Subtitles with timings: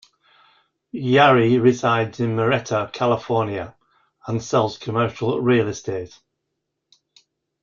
[0.91, 3.75] Yary resides in Murrieta, California,
[4.25, 6.19] and sells commercial real estate.